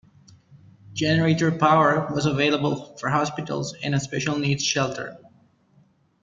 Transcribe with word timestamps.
Generator 0.93 1.51
power 1.51 2.11
was 2.11 2.25
available 2.25 2.97
for 2.97 3.09
hospitals 3.09 3.75
and 3.83 3.93
a 3.93 3.99
special 3.99 4.35
needs 4.39 4.63
shelter. 4.65 5.15